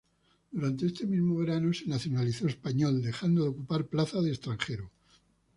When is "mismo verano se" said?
1.05-1.85